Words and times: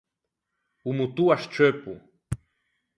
O 0.89 0.91
motô 0.97 1.25
à 1.35 1.37
scceuppo. 1.43 1.93